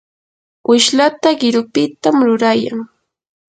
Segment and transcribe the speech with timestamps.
[0.69, 2.79] wishlata qirupitam rurayan.